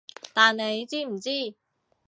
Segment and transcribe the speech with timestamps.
[0.33, 1.53] 但你知唔知